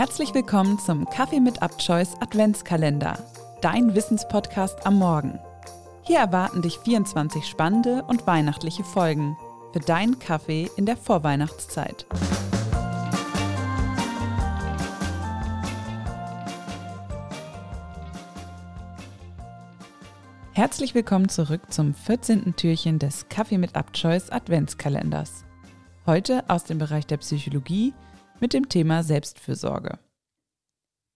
Herzlich 0.00 0.32
willkommen 0.32 0.78
zum 0.78 1.04
Kaffee 1.04 1.40
mit 1.40 1.60
Abchoice 1.60 2.14
Adventskalender, 2.20 3.18
dein 3.60 3.94
Wissenspodcast 3.94 4.86
am 4.86 4.98
Morgen. 4.98 5.38
Hier 6.04 6.20
erwarten 6.20 6.62
dich 6.62 6.78
24 6.78 7.44
spannende 7.44 8.02
und 8.04 8.26
weihnachtliche 8.26 8.82
Folgen 8.82 9.36
für 9.74 9.80
deinen 9.80 10.18
Kaffee 10.18 10.70
in 10.78 10.86
der 10.86 10.96
Vorweihnachtszeit. 10.96 12.06
Herzlich 20.52 20.94
willkommen 20.94 21.28
zurück 21.28 21.70
zum 21.70 21.92
14. 21.92 22.56
Türchen 22.56 22.98
des 22.98 23.28
Kaffee 23.28 23.58
mit 23.58 23.76
Abchoice 23.76 24.30
Adventskalenders. 24.30 25.44
Heute 26.06 26.48
aus 26.48 26.64
dem 26.64 26.78
Bereich 26.78 27.06
der 27.06 27.18
Psychologie 27.18 27.92
mit 28.40 28.52
dem 28.52 28.68
Thema 28.68 29.02
Selbstfürsorge. 29.02 29.98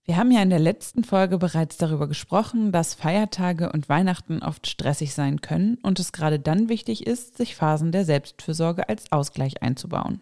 Wir 0.07 0.19
haben 0.19 0.31
ja 0.31 0.43
in 0.43 0.51
der 0.51 0.59
letzten 0.59 1.03
Folge 1.03 1.39
bereits 1.39 1.79
darüber 1.79 2.07
gesprochen, 2.07 2.73
dass 2.73 2.93
Feiertage 2.93 3.73
und 3.73 3.89
Weihnachten 3.89 4.43
oft 4.43 4.67
stressig 4.67 5.15
sein 5.15 5.41
können 5.41 5.79
und 5.83 5.99
es 5.99 6.13
gerade 6.13 6.39
dann 6.39 6.69
wichtig 6.69 7.07
ist, 7.07 7.39
sich 7.39 7.57
Phasen 7.57 7.91
der 7.91 8.05
Selbstfürsorge 8.05 8.89
als 8.89 9.11
Ausgleich 9.13 9.63
einzubauen. 9.63 10.21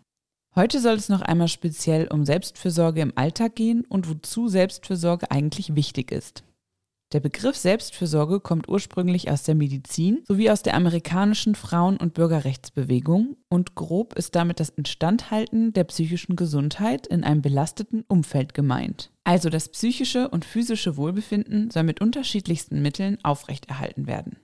Heute 0.54 0.80
soll 0.80 0.94
es 0.94 1.08
noch 1.08 1.22
einmal 1.22 1.48
speziell 1.48 2.06
um 2.08 2.24
Selbstfürsorge 2.24 3.00
im 3.00 3.12
Alltag 3.16 3.56
gehen 3.56 3.84
und 3.84 4.08
wozu 4.08 4.48
Selbstfürsorge 4.48 5.30
eigentlich 5.30 5.74
wichtig 5.74 6.12
ist. 6.12 6.44
Der 7.12 7.20
Begriff 7.20 7.56
Selbstfürsorge 7.56 8.40
kommt 8.40 8.70
ursprünglich 8.70 9.30
aus 9.30 9.42
der 9.42 9.54
Medizin 9.54 10.22
sowie 10.26 10.48
aus 10.48 10.62
der 10.62 10.74
amerikanischen 10.74 11.54
Frauen- 11.54 11.98
und 11.98 12.14
Bürgerrechtsbewegung 12.14 13.36
und 13.50 13.74
grob 13.74 14.14
ist 14.14 14.34
damit 14.34 14.60
das 14.60 14.70
Instandhalten 14.70 15.74
der 15.74 15.84
psychischen 15.84 16.36
Gesundheit 16.36 17.06
in 17.06 17.22
einem 17.22 17.42
belasteten 17.42 18.02
Umfeld 18.08 18.54
gemeint. 18.54 19.10
Also 19.24 19.50
das 19.50 19.68
psychische 19.68 20.30
und 20.30 20.46
physische 20.46 20.96
Wohlbefinden 20.96 21.70
soll 21.70 21.82
mit 21.82 22.00
unterschiedlichsten 22.00 22.80
Mitteln 22.80 23.18
aufrechterhalten 23.22 24.06
werden. 24.06 24.38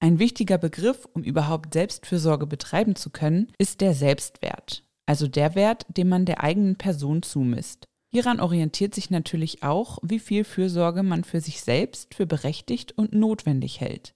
Ein 0.00 0.18
wichtiger 0.18 0.56
Begriff, 0.56 1.06
um 1.12 1.22
überhaupt 1.22 1.74
Selbstfürsorge 1.74 2.46
betreiben 2.46 2.96
zu 2.96 3.10
können, 3.10 3.52
ist 3.58 3.82
der 3.82 3.92
Selbstwert, 3.92 4.82
also 5.04 5.28
der 5.28 5.54
Wert, 5.54 5.84
den 5.94 6.08
man 6.08 6.24
der 6.24 6.42
eigenen 6.42 6.76
Person 6.76 7.22
zumisst. 7.22 7.86
Hieran 8.14 8.38
orientiert 8.38 8.94
sich 8.94 9.10
natürlich 9.10 9.64
auch, 9.64 9.98
wie 10.00 10.20
viel 10.20 10.44
Fürsorge 10.44 11.02
man 11.02 11.24
für 11.24 11.40
sich 11.40 11.62
selbst 11.62 12.14
für 12.14 12.26
berechtigt 12.26 12.96
und 12.96 13.12
notwendig 13.12 13.80
hält. 13.80 14.14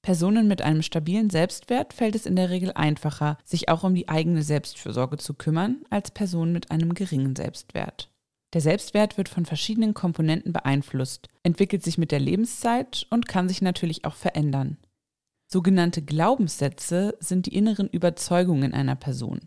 Personen 0.00 0.46
mit 0.46 0.62
einem 0.62 0.80
stabilen 0.80 1.28
Selbstwert 1.28 1.92
fällt 1.92 2.14
es 2.14 2.24
in 2.24 2.36
der 2.36 2.50
Regel 2.50 2.70
einfacher, 2.70 3.38
sich 3.44 3.68
auch 3.68 3.82
um 3.82 3.96
die 3.96 4.08
eigene 4.08 4.44
Selbstfürsorge 4.44 5.16
zu 5.16 5.34
kümmern, 5.34 5.78
als 5.90 6.12
Personen 6.12 6.52
mit 6.52 6.70
einem 6.70 6.94
geringen 6.94 7.34
Selbstwert. 7.34 8.12
Der 8.52 8.60
Selbstwert 8.60 9.18
wird 9.18 9.28
von 9.28 9.44
verschiedenen 9.44 9.92
Komponenten 9.92 10.52
beeinflusst, 10.52 11.28
entwickelt 11.42 11.82
sich 11.82 11.98
mit 11.98 12.12
der 12.12 12.20
Lebenszeit 12.20 13.08
und 13.10 13.26
kann 13.26 13.48
sich 13.48 13.60
natürlich 13.60 14.04
auch 14.04 14.14
verändern. 14.14 14.76
Sogenannte 15.48 16.00
Glaubenssätze 16.00 17.16
sind 17.18 17.46
die 17.46 17.56
inneren 17.56 17.88
Überzeugungen 17.88 18.72
einer 18.72 18.94
Person. 18.94 19.40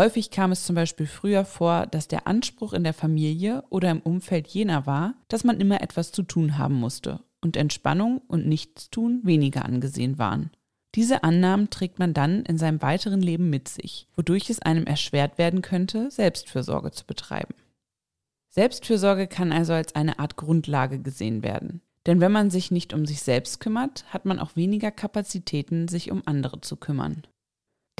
Häufig 0.00 0.30
kam 0.30 0.50
es 0.50 0.64
zum 0.64 0.76
Beispiel 0.76 1.04
früher 1.04 1.44
vor, 1.44 1.84
dass 1.84 2.08
der 2.08 2.26
Anspruch 2.26 2.72
in 2.72 2.84
der 2.84 2.94
Familie 2.94 3.64
oder 3.68 3.90
im 3.90 4.00
Umfeld 4.00 4.48
jener 4.48 4.86
war, 4.86 5.12
dass 5.28 5.44
man 5.44 5.60
immer 5.60 5.82
etwas 5.82 6.10
zu 6.10 6.22
tun 6.22 6.56
haben 6.56 6.76
musste 6.76 7.20
und 7.42 7.54
Entspannung 7.54 8.22
und 8.26 8.46
Nichtstun 8.46 9.20
weniger 9.24 9.66
angesehen 9.66 10.18
waren. 10.18 10.52
Diese 10.94 11.22
Annahmen 11.22 11.68
trägt 11.68 11.98
man 11.98 12.14
dann 12.14 12.46
in 12.46 12.56
seinem 12.56 12.80
weiteren 12.80 13.20
Leben 13.20 13.50
mit 13.50 13.68
sich, 13.68 14.08
wodurch 14.16 14.48
es 14.48 14.62
einem 14.62 14.86
erschwert 14.86 15.36
werden 15.36 15.60
könnte, 15.60 16.10
Selbstfürsorge 16.10 16.92
zu 16.92 17.04
betreiben. 17.04 17.52
Selbstfürsorge 18.48 19.26
kann 19.26 19.52
also 19.52 19.74
als 19.74 19.94
eine 19.96 20.18
Art 20.18 20.36
Grundlage 20.36 20.98
gesehen 20.98 21.42
werden. 21.42 21.82
Denn 22.06 22.22
wenn 22.22 22.32
man 22.32 22.48
sich 22.48 22.70
nicht 22.70 22.94
um 22.94 23.04
sich 23.04 23.20
selbst 23.20 23.60
kümmert, 23.60 24.06
hat 24.08 24.24
man 24.24 24.38
auch 24.38 24.56
weniger 24.56 24.92
Kapazitäten, 24.92 25.88
sich 25.88 26.10
um 26.10 26.22
andere 26.24 26.62
zu 26.62 26.76
kümmern. 26.76 27.24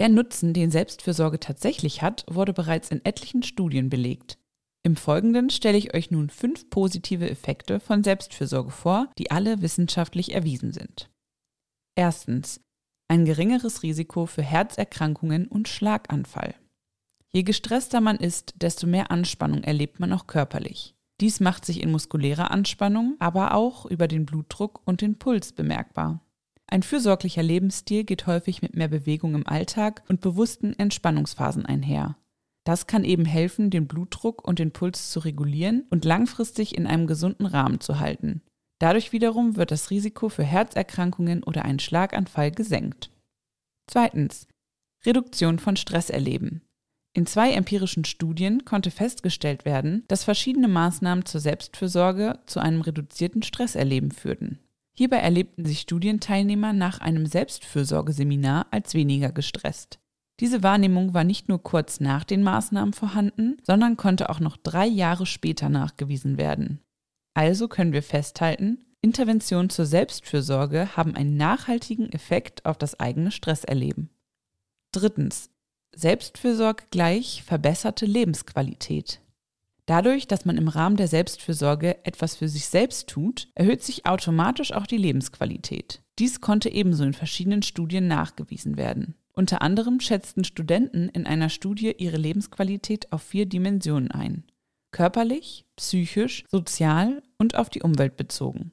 Der 0.00 0.08
Nutzen, 0.08 0.54
den 0.54 0.70
Selbstfürsorge 0.70 1.40
tatsächlich 1.40 2.00
hat, 2.00 2.24
wurde 2.26 2.54
bereits 2.54 2.90
in 2.90 3.04
etlichen 3.04 3.42
Studien 3.42 3.90
belegt. 3.90 4.38
Im 4.82 4.96
Folgenden 4.96 5.50
stelle 5.50 5.76
ich 5.76 5.92
euch 5.92 6.10
nun 6.10 6.30
fünf 6.30 6.70
positive 6.70 7.28
Effekte 7.28 7.80
von 7.80 8.02
Selbstfürsorge 8.02 8.70
vor, 8.70 9.10
die 9.18 9.30
alle 9.30 9.60
wissenschaftlich 9.60 10.32
erwiesen 10.34 10.72
sind. 10.72 11.10
Erstens. 11.96 12.62
Ein 13.08 13.26
geringeres 13.26 13.82
Risiko 13.82 14.24
für 14.24 14.40
Herzerkrankungen 14.40 15.46
und 15.46 15.68
Schlaganfall. 15.68 16.54
Je 17.28 17.42
gestresster 17.42 18.00
man 18.00 18.16
ist, 18.16 18.54
desto 18.56 18.86
mehr 18.86 19.10
Anspannung 19.10 19.62
erlebt 19.64 20.00
man 20.00 20.14
auch 20.14 20.26
körperlich. 20.26 20.94
Dies 21.20 21.40
macht 21.40 21.66
sich 21.66 21.82
in 21.82 21.90
muskulärer 21.90 22.50
Anspannung, 22.50 23.16
aber 23.18 23.52
auch 23.52 23.84
über 23.84 24.08
den 24.08 24.24
Blutdruck 24.24 24.80
und 24.86 25.02
den 25.02 25.18
Puls 25.18 25.52
bemerkbar. 25.52 26.24
Ein 26.72 26.84
fürsorglicher 26.84 27.42
Lebensstil 27.42 28.04
geht 28.04 28.28
häufig 28.28 28.62
mit 28.62 28.76
mehr 28.76 28.86
Bewegung 28.86 29.34
im 29.34 29.46
Alltag 29.46 30.04
und 30.08 30.20
bewussten 30.20 30.72
Entspannungsphasen 30.78 31.66
einher. 31.66 32.16
Das 32.64 32.86
kann 32.86 33.02
eben 33.02 33.24
helfen, 33.24 33.70
den 33.70 33.88
Blutdruck 33.88 34.46
und 34.46 34.60
den 34.60 34.70
Puls 34.70 35.10
zu 35.10 35.18
regulieren 35.18 35.84
und 35.90 36.04
langfristig 36.04 36.76
in 36.76 36.86
einem 36.86 37.08
gesunden 37.08 37.46
Rahmen 37.46 37.80
zu 37.80 37.98
halten. 37.98 38.42
Dadurch 38.78 39.12
wiederum 39.12 39.56
wird 39.56 39.72
das 39.72 39.90
Risiko 39.90 40.28
für 40.28 40.44
Herzerkrankungen 40.44 41.42
oder 41.42 41.64
einen 41.64 41.80
Schlaganfall 41.80 42.52
gesenkt. 42.52 43.10
Zweitens. 43.88 44.46
Reduktion 45.04 45.58
von 45.58 45.76
Stresserleben. 45.76 46.62
In 47.12 47.26
zwei 47.26 47.52
empirischen 47.52 48.04
Studien 48.04 48.64
konnte 48.64 48.92
festgestellt 48.92 49.64
werden, 49.64 50.04
dass 50.06 50.22
verschiedene 50.22 50.68
Maßnahmen 50.68 51.24
zur 51.24 51.40
Selbstfürsorge 51.40 52.38
zu 52.46 52.60
einem 52.60 52.82
reduzierten 52.82 53.42
Stresserleben 53.42 54.12
führten. 54.12 54.60
Hierbei 55.00 55.16
erlebten 55.16 55.64
sich 55.64 55.80
Studienteilnehmer 55.80 56.74
nach 56.74 57.00
einem 57.00 57.24
Selbstfürsorgeseminar 57.24 58.66
als 58.70 58.92
weniger 58.92 59.32
gestresst. 59.32 59.98
Diese 60.40 60.62
Wahrnehmung 60.62 61.14
war 61.14 61.24
nicht 61.24 61.48
nur 61.48 61.62
kurz 61.62 62.00
nach 62.00 62.22
den 62.22 62.42
Maßnahmen 62.42 62.92
vorhanden, 62.92 63.56
sondern 63.66 63.96
konnte 63.96 64.28
auch 64.28 64.40
noch 64.40 64.58
drei 64.58 64.86
Jahre 64.86 65.24
später 65.24 65.70
nachgewiesen 65.70 66.36
werden. 66.36 66.82
Also 67.32 67.66
können 67.66 67.94
wir 67.94 68.02
festhalten, 68.02 68.84
Interventionen 69.00 69.70
zur 69.70 69.86
Selbstfürsorge 69.86 70.94
haben 70.98 71.14
einen 71.14 71.38
nachhaltigen 71.38 72.12
Effekt 72.12 72.66
auf 72.66 72.76
das 72.76 73.00
eigene 73.00 73.30
Stresserleben. 73.30 74.10
Drittens. 74.92 75.48
Selbstfürsorge 75.96 76.84
gleich 76.90 77.42
verbesserte 77.42 78.04
Lebensqualität. 78.04 79.22
Dadurch, 79.90 80.28
dass 80.28 80.44
man 80.44 80.56
im 80.56 80.68
Rahmen 80.68 80.94
der 80.94 81.08
Selbstfürsorge 81.08 82.06
etwas 82.06 82.36
für 82.36 82.46
sich 82.46 82.68
selbst 82.68 83.08
tut, 83.08 83.48
erhöht 83.56 83.82
sich 83.82 84.06
automatisch 84.06 84.72
auch 84.72 84.86
die 84.86 84.96
Lebensqualität. 84.96 86.00
Dies 86.20 86.40
konnte 86.40 86.68
ebenso 86.68 87.02
in 87.02 87.12
verschiedenen 87.12 87.64
Studien 87.64 88.06
nachgewiesen 88.06 88.76
werden. 88.76 89.16
Unter 89.32 89.62
anderem 89.62 89.98
schätzten 89.98 90.44
Studenten 90.44 91.08
in 91.08 91.26
einer 91.26 91.48
Studie 91.48 91.92
ihre 91.98 92.18
Lebensqualität 92.18 93.10
auf 93.10 93.22
vier 93.22 93.46
Dimensionen 93.46 94.12
ein. 94.12 94.44
Körperlich, 94.92 95.66
psychisch, 95.74 96.44
sozial 96.48 97.24
und 97.36 97.56
auf 97.56 97.68
die 97.68 97.82
Umwelt 97.82 98.16
bezogen. 98.16 98.70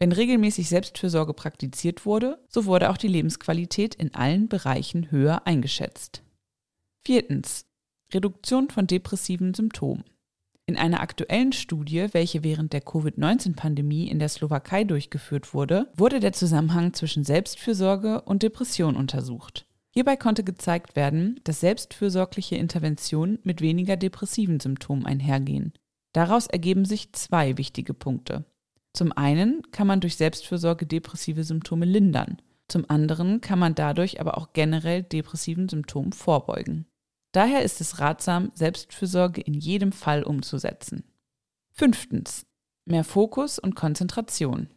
Wenn 0.00 0.10
regelmäßig 0.10 0.68
Selbstfürsorge 0.68 1.32
praktiziert 1.32 2.04
wurde, 2.04 2.44
so 2.48 2.64
wurde 2.64 2.90
auch 2.90 2.96
die 2.96 3.06
Lebensqualität 3.06 3.94
in 3.94 4.16
allen 4.16 4.48
Bereichen 4.48 5.12
höher 5.12 5.46
eingeschätzt. 5.46 6.24
Viertens. 7.04 7.66
Reduktion 8.12 8.68
von 8.68 8.88
depressiven 8.88 9.54
Symptomen. 9.54 10.02
In 10.68 10.76
einer 10.76 11.00
aktuellen 11.00 11.52
Studie, 11.52 12.08
welche 12.10 12.42
während 12.42 12.72
der 12.72 12.80
Covid-19-Pandemie 12.80 14.08
in 14.08 14.18
der 14.18 14.28
Slowakei 14.28 14.82
durchgeführt 14.82 15.54
wurde, 15.54 15.92
wurde 15.96 16.18
der 16.18 16.32
Zusammenhang 16.32 16.92
zwischen 16.92 17.22
Selbstfürsorge 17.22 18.22
und 18.22 18.42
Depression 18.42 18.96
untersucht. 18.96 19.66
Hierbei 19.90 20.16
konnte 20.16 20.42
gezeigt 20.42 20.96
werden, 20.96 21.40
dass 21.44 21.60
selbstfürsorgliche 21.60 22.56
Interventionen 22.56 23.38
mit 23.44 23.60
weniger 23.60 23.96
depressiven 23.96 24.58
Symptomen 24.58 25.06
einhergehen. 25.06 25.72
Daraus 26.12 26.48
ergeben 26.48 26.84
sich 26.84 27.12
zwei 27.12 27.56
wichtige 27.58 27.94
Punkte. 27.94 28.44
Zum 28.92 29.12
einen 29.12 29.62
kann 29.70 29.86
man 29.86 30.00
durch 30.00 30.16
Selbstfürsorge 30.16 30.84
depressive 30.84 31.44
Symptome 31.44 31.84
lindern, 31.84 32.38
zum 32.68 32.90
anderen 32.90 33.40
kann 33.40 33.58
man 33.58 33.74
dadurch 33.74 34.20
aber 34.20 34.36
auch 34.36 34.52
generell 34.52 35.02
depressiven 35.02 35.68
Symptomen 35.68 36.12
vorbeugen. 36.12 36.86
Daher 37.36 37.62
ist 37.64 37.82
es 37.82 38.00
ratsam, 38.00 38.50
Selbstfürsorge 38.54 39.42
in 39.42 39.52
jedem 39.52 39.92
Fall 39.92 40.22
umzusetzen. 40.22 41.04
Fünftens. 41.70 42.46
Mehr 42.86 43.04
Fokus 43.04 43.58
und 43.58 43.74
Konzentration. 43.74 44.70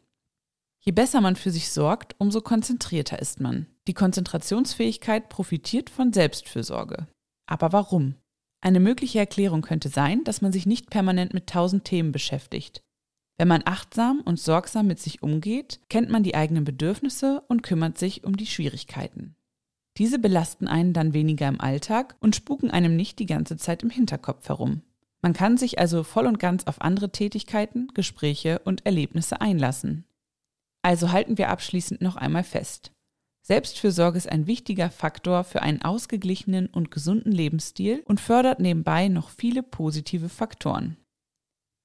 Je 0.81 0.91
besser 0.91 1.21
man 1.21 1.37
für 1.37 1.51
sich 1.51 1.71
sorgt, 1.71 2.17
umso 2.17 2.41
konzentrierter 2.41 3.17
ist 3.19 3.39
man. 3.39 3.67
Die 3.87 3.93
Konzentrationsfähigkeit 3.93 5.29
profitiert 5.29 5.89
von 5.89 6.11
Selbstfürsorge. 6.11 7.07
Aber 7.45 7.71
warum? 7.71 8.15
Eine 8.59 8.81
mögliche 8.81 9.19
Erklärung 9.19 9.61
könnte 9.61 9.87
sein, 9.87 10.25
dass 10.25 10.41
man 10.41 10.51
sich 10.51 10.65
nicht 10.65 10.89
permanent 10.89 11.33
mit 11.33 11.47
tausend 11.47 11.85
Themen 11.85 12.11
beschäftigt. 12.11 12.83
Wenn 13.37 13.47
man 13.47 13.61
achtsam 13.63 14.19
und 14.19 14.37
sorgsam 14.37 14.85
mit 14.85 14.99
sich 14.99 15.23
umgeht, 15.23 15.79
kennt 15.87 16.09
man 16.09 16.23
die 16.23 16.35
eigenen 16.35 16.65
Bedürfnisse 16.65 17.41
und 17.47 17.63
kümmert 17.63 17.97
sich 17.97 18.25
um 18.25 18.35
die 18.35 18.47
Schwierigkeiten. 18.47 19.37
Diese 19.99 20.17
belasten 20.17 20.69
einen 20.69 20.93
dann 20.93 21.13
weniger 21.13 21.49
im 21.49 21.59
Alltag 21.59 22.15
und 22.21 22.35
spuken 22.35 22.71
einem 22.71 22.95
nicht 22.95 23.19
die 23.19 23.25
ganze 23.25 23.57
Zeit 23.57 23.83
im 23.83 23.89
Hinterkopf 23.89 24.47
herum. 24.47 24.81
Man 25.21 25.33
kann 25.33 25.57
sich 25.57 25.77
also 25.77 26.03
voll 26.03 26.25
und 26.25 26.39
ganz 26.39 26.65
auf 26.67 26.81
andere 26.81 27.11
Tätigkeiten, 27.11 27.89
Gespräche 27.93 28.59
und 28.63 28.85
Erlebnisse 28.85 29.41
einlassen. 29.41 30.05
Also 30.81 31.11
halten 31.11 31.37
wir 31.37 31.49
abschließend 31.49 32.01
noch 32.01 32.15
einmal 32.15 32.45
fest. 32.45 32.93
Selbstfürsorge 33.41 34.17
ist 34.17 34.29
ein 34.29 34.47
wichtiger 34.47 34.89
Faktor 34.89 35.43
für 35.43 35.61
einen 35.61 35.81
ausgeglichenen 35.81 36.67
und 36.67 36.91
gesunden 36.91 37.33
Lebensstil 37.33 38.01
und 38.05 38.21
fördert 38.21 38.61
nebenbei 38.61 39.09
noch 39.09 39.29
viele 39.29 39.63
positive 39.63 40.29
Faktoren. 40.29 40.95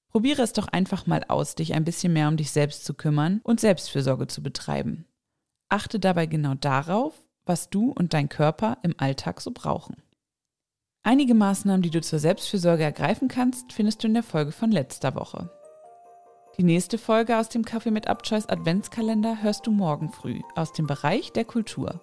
Probiere 0.08 0.42
es 0.42 0.52
doch 0.52 0.68
einfach 0.68 1.08
mal 1.08 1.24
aus, 1.26 1.56
dich 1.56 1.74
ein 1.74 1.84
bisschen 1.84 2.12
mehr 2.12 2.28
um 2.28 2.36
dich 2.36 2.52
selbst 2.52 2.84
zu 2.84 2.94
kümmern 2.94 3.40
und 3.42 3.58
Selbstfürsorge 3.58 4.28
zu 4.28 4.40
betreiben. 4.40 5.06
Achte 5.68 5.98
dabei 5.98 6.26
genau 6.26 6.54
darauf, 6.54 7.14
was 7.46 7.70
du 7.70 7.90
und 7.90 8.14
dein 8.14 8.28
Körper 8.28 8.78
im 8.82 8.94
Alltag 8.98 9.40
so 9.40 9.50
brauchen. 9.52 9.96
Einige 11.02 11.34
Maßnahmen, 11.34 11.82
die 11.82 11.90
du 11.90 12.00
zur 12.00 12.18
Selbstfürsorge 12.18 12.82
ergreifen 12.82 13.28
kannst, 13.28 13.72
findest 13.72 14.02
du 14.02 14.08
in 14.08 14.14
der 14.14 14.22
Folge 14.22 14.52
von 14.52 14.70
letzter 14.70 15.14
Woche. 15.14 15.50
Die 16.56 16.62
nächste 16.62 16.98
Folge 16.98 17.36
aus 17.36 17.48
dem 17.48 17.64
Kaffee 17.64 17.90
mit 17.90 18.06
Abchoice 18.06 18.48
Adventskalender 18.48 19.42
hörst 19.42 19.66
du 19.66 19.72
morgen 19.72 20.10
früh 20.10 20.40
aus 20.54 20.72
dem 20.72 20.86
Bereich 20.86 21.32
der 21.32 21.44
Kultur. 21.44 22.00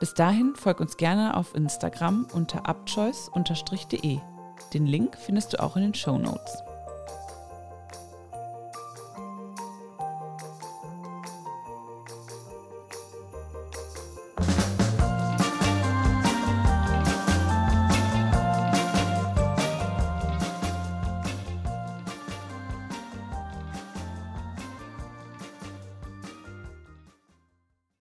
Bis 0.00 0.14
dahin 0.14 0.54
folg 0.56 0.80
uns 0.80 0.96
gerne 0.96 1.36
auf 1.36 1.54
Instagram 1.54 2.26
unter 2.32 2.66
abchoice-de. 2.66 4.18
Den 4.72 4.86
Link 4.86 5.16
findest 5.18 5.52
du 5.52 5.62
auch 5.62 5.76
in 5.76 5.82
den 5.82 5.94
Show 5.94 6.16
Notes. 6.16 6.62